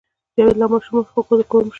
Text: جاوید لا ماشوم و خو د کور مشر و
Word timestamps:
جاوید 0.35 0.57
لا 0.59 0.67
ماشوم 0.71 0.95
و 0.99 1.21
خو 1.27 1.33
د 1.37 1.41
کور 1.51 1.63
مشر 1.63 1.67
و 1.69 1.69